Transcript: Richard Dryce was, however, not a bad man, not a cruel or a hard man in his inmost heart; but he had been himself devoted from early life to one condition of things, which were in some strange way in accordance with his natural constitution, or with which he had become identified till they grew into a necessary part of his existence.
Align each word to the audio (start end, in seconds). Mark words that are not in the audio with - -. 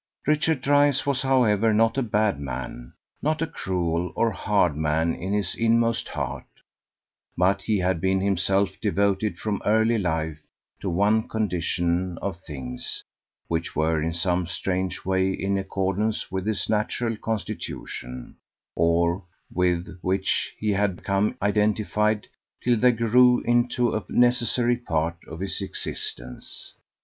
Richard 0.25 0.61
Dryce 0.61 1.05
was, 1.05 1.21
however, 1.21 1.75
not 1.75 1.95
a 1.95 2.01
bad 2.01 2.39
man, 2.39 2.93
not 3.21 3.39
a 3.43 3.45
cruel 3.45 4.11
or 4.15 4.31
a 4.31 4.35
hard 4.35 4.75
man 4.75 5.13
in 5.13 5.31
his 5.31 5.53
inmost 5.53 6.07
heart; 6.07 6.43
but 7.37 7.61
he 7.61 7.77
had 7.77 8.01
been 8.01 8.19
himself 8.19 8.71
devoted 8.81 9.37
from 9.37 9.61
early 9.63 9.99
life 9.99 10.39
to 10.79 10.89
one 10.89 11.27
condition 11.27 12.17
of 12.19 12.37
things, 12.39 13.03
which 13.47 13.75
were 13.75 14.01
in 14.01 14.11
some 14.11 14.47
strange 14.47 15.05
way 15.05 15.29
in 15.31 15.55
accordance 15.55 16.31
with 16.31 16.47
his 16.47 16.67
natural 16.67 17.15
constitution, 17.15 18.37
or 18.75 19.23
with 19.53 19.99
which 20.01 20.55
he 20.57 20.71
had 20.71 20.95
become 20.95 21.37
identified 21.43 22.25
till 22.59 22.75
they 22.75 22.91
grew 22.91 23.41
into 23.41 23.95
a 23.95 24.03
necessary 24.09 24.77
part 24.77 25.17
of 25.27 25.39
his 25.39 25.61
existence. 25.61 26.73